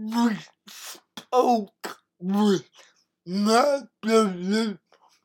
we 0.00 0.36
spoke 0.66 1.98
with 2.18 2.68
Natalie. 3.26 4.78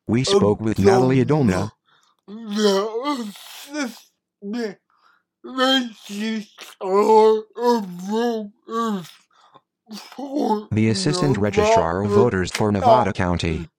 We 0.07 0.23
spoke 0.23 0.59
with 0.59 0.79
Natalie 0.79 1.23
Adona, 1.23 1.71
The 2.27 3.29
assistant 3.29 4.77
registrar 5.43 7.43
of 7.55 7.85
voters 7.85 9.09
for 9.93 10.67
the 10.71 10.89
assistant 10.89 11.37
registrar 11.37 12.03
of 12.03 12.11
voters 12.11 12.51
for 12.51 12.71
Nevada 12.71 13.13
County. 13.13 13.69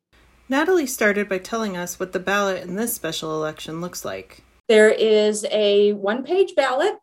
Natalie 0.49 0.87
started 0.87 1.29
by 1.29 1.39
telling 1.39 1.77
us 1.77 2.01
what 2.01 2.13
the 2.13 2.21
ballot 2.21 2.63
in 2.63 2.77
this 2.77 2.95
special 2.95 3.35
election 3.35 3.81
looks 3.81 4.05
like. 4.05 4.45
There 4.69 4.91
is 4.91 5.45
a 5.51 5.93
one 5.93 6.25
page 6.25 6.55
ballot, 6.55 6.95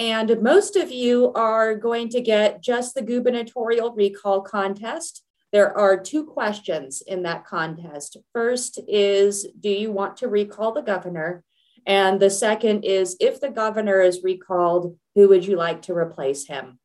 and 0.00 0.40
most 0.40 0.76
of 0.76 0.90
you 0.90 1.30
are 1.34 1.74
going 1.74 2.08
to 2.08 2.22
get 2.22 2.62
just 2.62 2.94
the 2.94 3.02
gubernatorial 3.02 3.92
recall 3.92 4.40
contest. 4.40 5.22
There 5.52 5.76
are 5.76 6.00
two 6.00 6.24
questions 6.24 7.02
in 7.06 7.22
that 7.24 7.44
contest. 7.44 8.16
First 8.32 8.80
is 8.88 9.46
Do 9.60 9.68
you 9.68 9.92
want 9.92 10.16
to 10.18 10.28
recall 10.28 10.72
the 10.72 10.80
governor? 10.80 11.44
And 11.86 12.18
the 12.18 12.30
second 12.30 12.82
is 12.84 13.14
If 13.20 13.42
the 13.42 13.50
governor 13.50 14.00
is 14.00 14.24
recalled, 14.24 14.96
who 15.14 15.28
would 15.28 15.44
you 15.46 15.56
like 15.56 15.82
to 15.82 15.92
replace 15.92 16.46
him? 16.46 16.78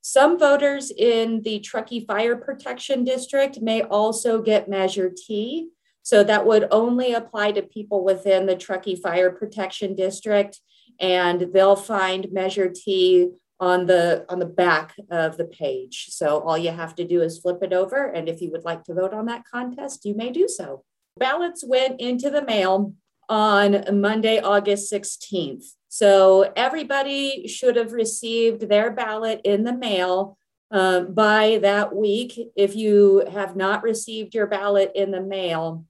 Some 0.00 0.38
voters 0.38 0.92
in 0.92 1.42
the 1.42 1.58
Truckee 1.58 2.06
Fire 2.06 2.36
Protection 2.36 3.02
District 3.02 3.60
may 3.60 3.82
also 3.82 4.40
get 4.40 4.68
Measure 4.68 5.10
T. 5.10 5.70
So 6.04 6.22
that 6.22 6.46
would 6.46 6.68
only 6.70 7.12
apply 7.12 7.52
to 7.52 7.62
people 7.62 8.04
within 8.04 8.46
the 8.46 8.56
Truckee 8.56 8.96
Fire 8.96 9.30
Protection 9.30 9.96
District, 9.96 10.60
and 11.00 11.52
they'll 11.52 11.76
find 11.76 12.32
Measure 12.32 12.72
T 12.74 13.30
on 13.60 13.86
the 13.86 14.24
on 14.28 14.40
the 14.40 14.46
back 14.46 14.94
of 15.10 15.36
the 15.36 15.44
page. 15.44 16.06
So 16.10 16.40
all 16.40 16.58
you 16.58 16.70
have 16.70 16.94
to 16.96 17.04
do 17.04 17.22
is 17.22 17.38
flip 17.38 17.62
it 17.62 17.72
over, 17.72 18.06
and 18.06 18.28
if 18.28 18.40
you 18.40 18.50
would 18.50 18.64
like 18.64 18.84
to 18.84 18.94
vote 18.94 19.14
on 19.14 19.26
that 19.26 19.44
contest, 19.50 20.04
you 20.04 20.14
may 20.14 20.30
do 20.30 20.48
so. 20.48 20.84
Ballots 21.16 21.64
went 21.64 22.00
into 22.00 22.30
the 22.30 22.44
mail 22.44 22.94
on 23.28 24.00
Monday, 24.00 24.40
August 24.40 24.92
16th. 24.92 25.64
So 25.88 26.52
everybody 26.56 27.46
should 27.46 27.76
have 27.76 27.92
received 27.92 28.68
their 28.68 28.90
ballot 28.90 29.40
in 29.44 29.64
the 29.64 29.74
mail 29.74 30.38
uh, 30.70 31.02
by 31.02 31.58
that 31.62 31.94
week. 31.94 32.38
If 32.56 32.74
you 32.74 33.24
have 33.30 33.56
not 33.56 33.82
received 33.82 34.34
your 34.34 34.46
ballot 34.46 34.92
in 34.94 35.10
the 35.10 35.20
mail, 35.20 35.84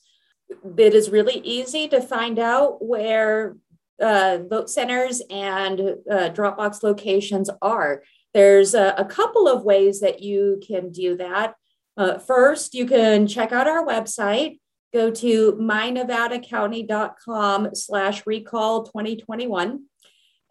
It 0.78 0.94
is 0.94 1.10
really 1.10 1.42
easy 1.44 1.88
to 1.88 2.02
find 2.02 2.38
out 2.40 2.86
where 2.86 3.56
uh, 4.02 4.40
vote 4.50 4.70
centers 4.70 5.22
and 5.30 5.80
uh, 6.10 6.30
Dropbox 6.30 6.84
locations 6.84 7.50
are. 7.62 8.04
There's 8.34 8.74
a, 8.74 8.96
a, 8.98 9.06
couple 9.06 9.48
of 9.48 9.64
ways 9.64 10.00
that 10.00 10.22
you 10.22 10.62
can 10.66 10.92
do 10.92 11.16
that. 11.18 11.56
Uh, 11.98 12.18
first, 12.18 12.74
you 12.74 12.86
can 12.86 13.28
check 13.28 13.52
out 13.52 13.68
our 13.68 13.86
website. 13.86 14.60
Go 14.94 15.10
to 15.12 15.54
mynevadacounty.com 15.54 17.76
slash 17.76 18.28
recall 18.28 18.84
2021 18.84 19.86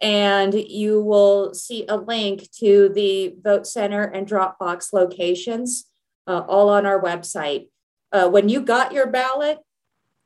and 0.01 0.53
you 0.53 1.01
will 1.01 1.53
see 1.53 1.85
a 1.87 1.95
link 1.95 2.49
to 2.53 2.89
the 2.89 3.35
vote 3.41 3.67
center 3.67 4.03
and 4.03 4.27
Dropbox 4.27 4.93
locations 4.93 5.85
uh, 6.27 6.41
all 6.47 6.69
on 6.69 6.87
our 6.87 7.01
website. 7.01 7.67
Uh, 8.11 8.27
when 8.27 8.49
you 8.49 8.61
got 8.61 8.91
your 8.91 9.07
ballot, 9.07 9.59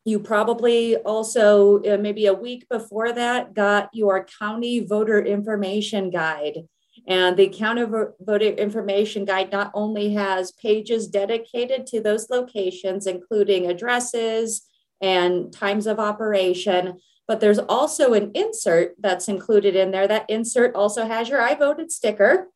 you 0.06 0.20
probably 0.20 0.96
also, 0.98 1.84
uh, 1.84 1.98
maybe 1.98 2.28
a 2.28 2.34
week 2.34 2.70
before 2.70 3.12
that, 3.12 3.54
got 3.54 3.90
your 3.92 4.26
county 4.40 4.80
voter 4.80 5.20
information 5.20 6.10
guide. 6.10 6.68
And 7.08 7.38
the 7.38 7.50
county 7.50 7.84
voter 8.20 8.46
information 8.46 9.26
guide 9.26 9.52
not 9.52 9.72
only 9.74 10.14
has 10.14 10.52
pages 10.52 11.08
dedicated 11.08 11.86
to 11.88 12.02
those 12.02 12.30
locations, 12.30 13.06
including 13.06 13.70
addresses 13.70 14.64
and 15.02 15.54
times 15.54 15.86
of 15.86 16.00
operation, 16.00 17.00
but 17.28 17.40
there's 17.40 17.60
also 17.60 18.14
an 18.14 18.32
insert 18.34 18.96
that's 19.00 19.28
included 19.28 19.76
in 19.76 19.92
there. 19.92 20.08
That 20.08 20.30
insert 20.30 20.76
also 20.76 21.06
has 21.06 21.30
your 21.30 21.42
I 21.42 21.56
voted 21.56 21.92
sticker. 21.92 22.48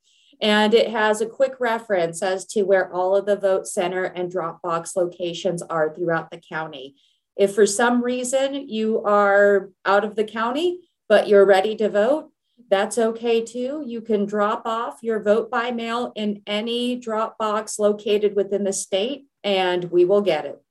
And 0.41 0.73
it 0.73 0.89
has 0.89 1.21
a 1.21 1.25
quick 1.25 1.59
reference 1.59 2.23
as 2.23 2.45
to 2.47 2.63
where 2.63 2.91
all 2.93 3.15
of 3.15 3.25
the 3.25 3.35
vote 3.35 3.67
center 3.67 4.05
and 4.05 4.31
Dropbox 4.31 4.95
locations 4.95 5.61
are 5.63 5.93
throughout 5.93 6.31
the 6.31 6.41
county. 6.49 6.95
If 7.35 7.53
for 7.53 7.65
some 7.65 8.03
reason 8.03 8.69
you 8.69 9.03
are 9.03 9.69
out 9.85 10.05
of 10.05 10.15
the 10.15 10.23
county, 10.23 10.79
but 11.09 11.27
you're 11.27 11.45
ready 11.45 11.75
to 11.77 11.89
vote, 11.89 12.31
that's 12.69 12.97
okay 12.97 13.43
too. 13.43 13.83
You 13.85 14.01
can 14.01 14.25
drop 14.25 14.63
off 14.65 14.99
your 15.01 15.21
vote 15.21 15.49
by 15.49 15.71
mail 15.71 16.11
in 16.15 16.41
any 16.45 16.95
drop 16.95 17.37
box 17.37 17.79
located 17.79 18.35
within 18.35 18.63
the 18.63 18.73
state, 18.73 19.25
and 19.43 19.85
we 19.85 20.05
will 20.05 20.21
get 20.21 20.45
it. 20.45 20.61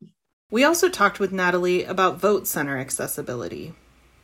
We 0.50 0.64
also 0.64 0.88
talked 0.88 1.20
with 1.20 1.32
Natalie 1.32 1.84
about 1.84 2.18
vote 2.18 2.46
center 2.46 2.78
accessibility. 2.78 3.74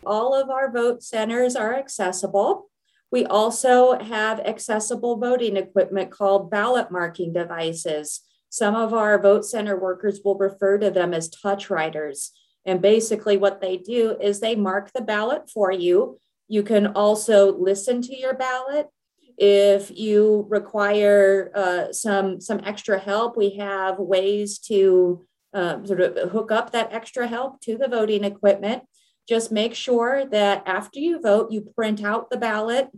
All 0.07 0.35
of 0.35 0.51
our 0.51 0.71
vote 0.71 1.03
centers 1.03 1.57
are 1.57 1.75
accessible. 1.75 2.71
We 3.11 3.27
also 3.27 3.99
have 3.99 4.41
accessible 4.41 5.17
voting 5.19 5.57
equipment 5.57 6.11
called 6.11 6.51
ballot 6.51 6.91
marking 6.91 7.33
devices. 7.33 8.21
Some 8.49 8.75
of 8.75 8.95
our 8.95 9.21
vote 9.21 9.45
center 9.45 9.79
workers 9.79 10.21
will 10.25 10.37
refer 10.37 10.79
to 10.79 10.91
them 10.91 11.13
as 11.13 11.29
touch 11.29 11.71
writers. 11.71 12.33
And 12.65 12.81
basically, 12.81 13.37
what 13.37 13.61
they 13.61 13.77
do 13.77 14.17
is 14.21 14.41
they 14.41 14.57
mark 14.57 14.93
the 14.93 15.03
ballot 15.03 15.51
for 15.51 15.71
you. 15.71 16.19
You 16.49 16.63
can 16.63 16.89
also 16.89 17.57
listen 17.57 18.03
to 18.03 18.17
your 18.17 18.35
ballot. 18.35 18.89
If 19.37 19.91
you 19.91 20.47
require 20.49 21.51
uh, 21.55 21.93
some, 21.93 22.41
some 22.41 22.61
extra 22.65 22.99
help, 22.99 23.37
we 23.37 23.57
have 23.57 23.99
ways 23.99 24.59
to 24.61 25.27
um, 25.53 25.87
sort 25.87 26.01
of 26.01 26.31
hook 26.31 26.53
up 26.53 26.73
that 26.73 26.93
extra 26.93 27.27
help 27.27 27.61
to 27.63 27.77
the 27.77 27.89
voting 27.89 28.25
equipment. 28.25 28.85
Just 29.29 29.51
make 29.51 29.75
sure 29.75 30.27
that 30.27 30.63
after 30.67 30.99
you 30.99 31.21
vote, 31.21 31.51
you 31.51 31.63
print 31.63 32.05
out 32.05 32.31
the 32.31 32.37
ballot 32.37 32.91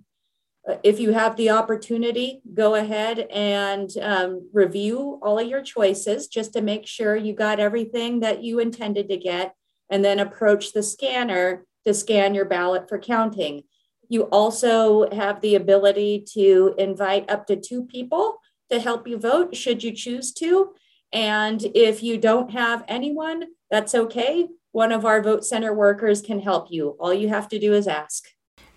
uh, 0.69 0.77
if 0.83 0.99
you 0.99 1.13
have 1.13 1.37
the 1.37 1.51
opportunity, 1.51 2.41
go 2.53 2.75
ahead 2.75 3.21
and 3.31 3.91
um, 4.03 4.49
review 4.53 5.21
all 5.23 5.39
of 5.39 5.47
your 5.47 5.63
choices 5.63 6.27
just 6.27 6.53
to 6.53 6.61
make 6.61 6.87
sure 6.87 7.15
you 7.17 7.33
got 7.33 7.61
everything 7.61 8.21
that 8.21 8.43
you 8.43 8.59
intended 8.59 9.09
to 9.09 9.17
get, 9.17 9.55
and 9.91 10.05
then 10.05 10.19
approach 10.19 10.73
the 10.73 10.83
scanner 10.83 11.65
to 11.87 11.95
scan 11.95 12.35
your 12.35 12.45
ballot 12.45 12.89
for 12.89 12.99
counting. 12.99 13.63
You 14.09 14.25
also 14.25 15.11
have 15.11 15.41
the 15.41 15.55
ability 15.55 16.27
to 16.35 16.75
invite 16.79 17.31
up 17.31 17.47
to 17.47 17.57
two 17.57 17.85
people 17.85 18.39
to 18.71 18.81
help 18.81 19.07
you 19.07 19.19
vote, 19.19 19.57
should 19.57 19.83
you 19.83 19.93
choose 19.93 20.33
to. 20.35 20.75
And 21.13 21.65
if 21.75 22.03
you 22.03 22.19
don't 22.19 22.51
have 22.51 22.85
anyone, 22.89 23.45
that's 23.71 23.95
okay. 23.95 24.49
One 24.73 24.93
of 24.93 25.05
our 25.05 25.23
vote 25.23 25.45
center 25.45 25.73
workers 25.73 26.21
can 26.21 26.41
help 26.41 26.69
you. 26.71 26.97
All 27.01 27.15
you 27.15 27.29
have 27.29 27.49
to 27.49 27.59
do 27.59 27.73
is 27.73 27.89
ask. 27.89 28.25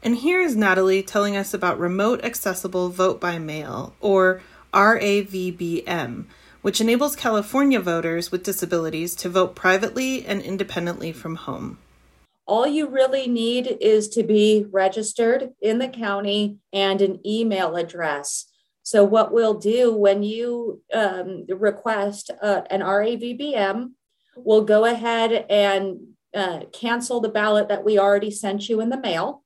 And 0.02 0.16
here 0.16 0.40
is 0.40 0.56
Natalie 0.56 1.04
telling 1.04 1.36
us 1.36 1.54
about 1.54 1.80
Remote 1.80 2.24
Accessible 2.24 2.90
Vote 2.90 3.20
by 3.20 3.38
Mail, 3.38 3.94
or 4.00 4.42
RAVBM, 4.74 6.26
which 6.62 6.80
enables 6.80 7.16
California 7.16 7.80
voters 7.80 8.32
with 8.32 8.44
disabilities 8.44 9.16
to 9.16 9.30
vote 9.30 9.56
privately 9.56 10.26
and 10.26 10.42
independently 10.42 11.12
from 11.12 11.36
home. 11.36 11.80
All 12.50 12.66
you 12.66 12.88
really 12.88 13.28
need 13.28 13.78
is 13.80 14.10
to 14.10 14.24
be 14.24 14.66
registered 14.72 15.52
in 15.62 15.78
the 15.78 15.88
county 15.88 16.58
and 16.74 17.00
an 17.00 17.20
email 17.24 17.76
address. 17.76 18.46
So, 18.82 19.04
what 19.04 19.32
we'll 19.32 19.60
do 19.60 19.94
when 19.94 20.24
you 20.24 20.82
um, 20.92 21.46
request 21.48 22.32
uh, 22.42 22.62
an 22.72 22.82
RAVBM, 22.82 23.92
we'll 24.36 24.64
go 24.64 24.86
ahead 24.86 25.46
and 25.48 26.00
uh, 26.34 26.62
cancel 26.74 27.20
the 27.22 27.30
ballot 27.30 27.68
that 27.68 27.86
we 27.86 28.00
already 28.00 28.32
sent 28.32 28.68
you 28.68 28.82
in 28.82 28.90
the 28.90 29.00
mail 29.00 29.44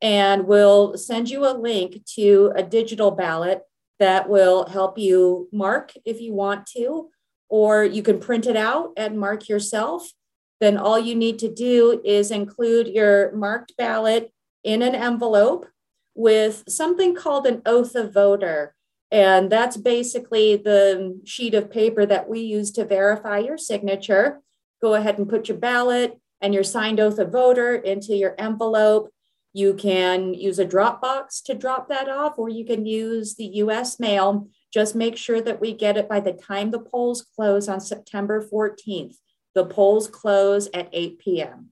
and 0.00 0.46
we'll 0.46 0.96
send 0.96 1.28
you 1.28 1.44
a 1.46 1.58
link 1.58 2.04
to 2.14 2.52
a 2.54 2.62
digital 2.62 3.10
ballot 3.10 3.62
that 3.98 4.28
will 4.28 4.68
help 4.68 4.98
you 4.98 5.48
mark 5.52 5.92
if 6.04 6.20
you 6.20 6.32
want 6.32 6.64
to, 6.76 7.10
or 7.48 7.84
you 7.84 8.04
can 8.04 8.20
print 8.20 8.46
it 8.46 8.56
out 8.56 8.92
and 8.96 9.18
mark 9.18 9.48
yourself. 9.48 10.12
Then 10.60 10.76
all 10.76 10.98
you 10.98 11.14
need 11.14 11.38
to 11.40 11.52
do 11.52 12.00
is 12.04 12.30
include 12.30 12.88
your 12.88 13.32
marked 13.32 13.76
ballot 13.76 14.32
in 14.64 14.82
an 14.82 14.94
envelope 14.94 15.66
with 16.14 16.64
something 16.68 17.14
called 17.14 17.46
an 17.46 17.62
oath 17.66 17.94
of 17.94 18.12
voter. 18.12 18.74
And 19.10 19.52
that's 19.52 19.76
basically 19.76 20.56
the 20.56 21.20
sheet 21.24 21.54
of 21.54 21.70
paper 21.70 22.06
that 22.06 22.28
we 22.28 22.40
use 22.40 22.70
to 22.72 22.84
verify 22.84 23.38
your 23.38 23.58
signature. 23.58 24.40
Go 24.82 24.94
ahead 24.94 25.18
and 25.18 25.28
put 25.28 25.48
your 25.48 25.58
ballot 25.58 26.18
and 26.40 26.52
your 26.52 26.64
signed 26.64 27.00
oath 27.00 27.18
of 27.18 27.32
voter 27.32 27.74
into 27.74 28.16
your 28.16 28.34
envelope 28.38 29.10
You 29.56 29.72
can 29.72 30.34
use 30.34 30.58
a 30.58 30.66
Dropbox 30.66 31.42
to 31.44 31.54
drop 31.54 31.88
that 31.88 32.10
off, 32.10 32.34
or 32.38 32.50
you 32.50 32.62
can 32.62 32.84
use 32.84 33.36
the 33.36 33.46
US 33.64 33.98
mail. 33.98 34.48
Just 34.70 34.94
make 34.94 35.16
sure 35.16 35.40
that 35.40 35.62
we 35.62 35.72
get 35.72 35.96
it 35.96 36.10
by 36.10 36.20
the 36.20 36.34
time 36.34 36.70
the 36.70 36.78
polls 36.78 37.26
close 37.34 37.66
on 37.66 37.80
September 37.80 38.46
14th. 38.46 39.16
The 39.56 39.64
polls 39.64 40.06
close 40.06 40.68
at 40.74 40.90
8 40.92 41.18
p.m. 41.18 41.70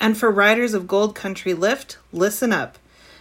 And 0.00 0.16
for 0.16 0.30
riders 0.30 0.72
of 0.72 0.86
Gold 0.86 1.14
Country 1.14 1.52
Lift, 1.52 1.98
listen 2.14 2.50
up. 2.50 2.78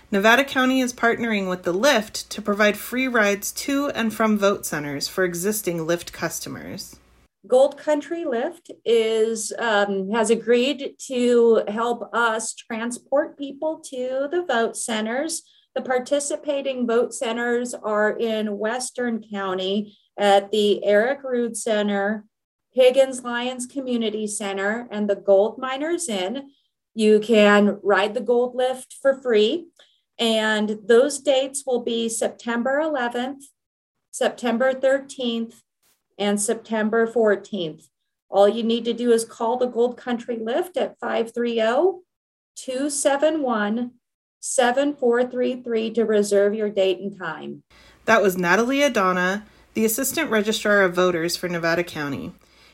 Nevada 0.10 0.46
County 0.46 0.80
is 0.80 0.94
partnering 0.94 1.50
with 1.50 1.64
the 1.64 1.74
Lift 1.74 2.30
to 2.30 2.42
provide 2.42 2.78
free 2.78 3.10
rides 3.10 3.52
to 3.52 3.90
and 3.90 4.14
from 4.14 4.38
vote 4.38 4.66
centers 4.66 5.10
for 5.10 5.26
existing 5.26 5.86
Lift 5.86 6.14
customers. 6.14 6.96
Gold 7.46 7.78
Country 7.78 8.24
Lift 8.24 8.72
is 8.86 9.52
um, 9.60 10.10
has 10.12 10.30
agreed 10.30 10.96
to 11.08 11.64
help 11.68 12.10
us 12.16 12.54
transport 12.54 13.38
people 13.38 13.82
to 13.90 14.30
the 14.32 14.46
vote 14.48 14.78
centers. 14.78 15.44
The 15.76 15.82
participating 15.82 16.88
vote 16.88 17.14
centers 17.14 17.74
are 17.74 18.12
in 18.18 18.58
Western 18.58 19.22
County 19.30 19.98
at 20.18 20.52
the 20.52 20.86
Eric 20.86 21.24
Rood 21.26 21.58
Center, 21.58 22.24
Higgins 22.74 23.24
Lions 23.24 23.66
Community 23.66 24.28
Center, 24.28 24.88
and 24.92 25.10
the 25.10 25.16
Gold 25.16 25.58
Miners 25.58 26.10
Inn. 26.10 26.50
You 26.96 27.20
can 27.20 27.80
ride 27.84 28.14
the 28.14 28.22
Gold 28.22 28.56
Lift 28.56 28.96
for 29.02 29.22
free, 29.22 29.68
and 30.20 30.80
those 30.86 31.20
dates 31.20 31.64
will 31.66 31.82
be 31.82 32.10
September 32.10 32.80
11th, 32.80 33.44
September 34.12 34.74
13th, 34.74 35.62
and 36.18 36.42
September 36.42 37.08
14th. 37.08 37.90
All 38.30 38.48
you 38.48 38.64
need 38.64 38.86
to 38.86 38.94
do 38.94 39.12
is 39.12 39.26
call 39.26 39.58
the 39.58 39.68
Gold 39.68 39.98
Country 39.98 40.38
Lift 40.38 40.78
at 40.78 41.00
530 41.00 42.02
271 42.56 43.92
7433 44.40 45.92
to 45.92 46.04
reserve 46.04 46.54
your 46.54 46.70
date 46.70 47.00
and 47.00 47.18
time. 47.18 47.64
That 48.06 48.22
was 48.22 48.38
Natalie 48.38 48.80
Adona, 48.80 49.44
the 49.74 49.86
Assistant 49.86 50.30
Registrar 50.30 50.82
of 50.82 50.94
Voters 50.94 51.38
for 51.38 51.48
Nevada 51.48 51.84
County. 51.84 52.34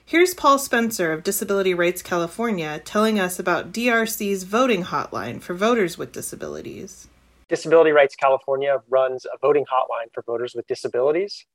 Here's 0.10 0.34
Paul 0.34 0.58
Spencer 0.58 1.12
of 1.14 1.24
Disability 1.24 1.76
Rights 1.76 2.02
California 2.02 2.82
telling 2.84 3.20
us 3.20 3.38
about 3.38 3.72
DRC's 3.72 4.42
voting 4.42 4.86
hotline 4.86 5.40
for 5.40 5.54
voters 5.54 6.00
with 6.00 6.12
disabilities. 6.14 7.08
Disability 7.48 7.92
Rights 7.92 8.16
California 8.16 8.78
runs 8.90 9.26
a 9.26 9.38
voting 9.40 9.66
hotline 9.72 10.12
for 10.12 10.24
voters 10.24 10.56
with 10.56 10.66
disabilities. 10.66 11.46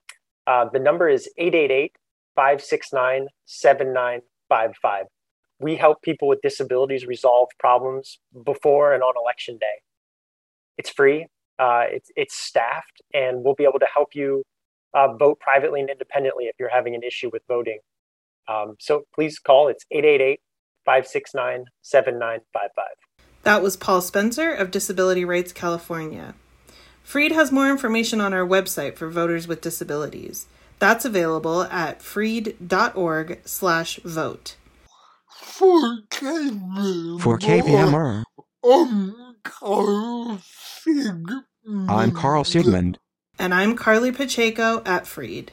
Uh, 0.47 0.67
the 0.73 0.79
number 0.79 1.09
is 1.09 1.29
888 1.37 1.97
569 2.37 3.27
7955. 3.45 5.07
We 5.59 5.75
help 5.75 6.01
people 6.03 6.29
with 6.29 6.41
disabilities 6.41 7.07
resolve 7.07 7.49
problems 7.59 8.21
before 8.45 8.95
and 8.95 9.03
on 9.03 9.15
election 9.21 9.59
day. 9.59 9.83
It's 10.79 10.91
free, 10.91 11.27
uh, 11.59 11.87
it's, 11.89 12.13
it's 12.15 12.37
staffed, 12.37 13.03
and 13.13 13.43
we'll 13.43 13.57
be 13.57 13.65
able 13.65 13.81
to 13.81 13.89
help 13.93 14.15
you 14.15 14.45
uh, 14.97 15.13
vote 15.13 15.41
privately 15.41 15.81
and 15.81 15.91
independently 15.91 16.45
if 16.45 16.55
you're 16.61 16.69
having 16.69 16.95
an 16.95 17.03
issue 17.03 17.31
with 17.33 17.43
voting. 17.49 17.81
Um, 18.49 18.77
so 18.79 19.05
please 19.15 19.39
call. 19.39 19.69
It's 19.69 19.85
888 19.91 20.41
569 20.85 21.65
7955. 21.83 22.85
That 23.43 23.63
was 23.63 23.77
Paul 23.77 24.01
Spencer 24.01 24.53
of 24.53 24.71
Disability 24.71 25.25
Rights 25.25 25.53
California. 25.53 26.35
Freed 27.03 27.33
has 27.33 27.53
more 27.53 27.69
information 27.69 28.21
on 28.21 28.33
our 28.33 28.47
website 28.47 28.97
for 28.97 29.11
voters 29.11 29.47
with 29.47 29.61
disabilities. 29.61 30.47
That's 30.79 31.05
available 31.05 31.65
at 31.65 32.01
freed.org 32.03 33.41
slash 33.45 33.97
vote. 34.05 34.57
For 35.29 35.99
KVMR, 36.11 37.21
For 37.21 37.39
KVMR, 37.39 38.25
I'm 38.65 39.37
Carl 39.45 40.41
Sigmund. 40.43 41.45
I'm 41.89 42.13
Carl 42.13 42.45
Sigmund. 42.45 42.99
And 43.39 43.53
I'm 43.53 43.77
Carly 43.77 44.11
Pacheco 44.13 44.83
at 44.87 45.07
Freed. 45.07 45.53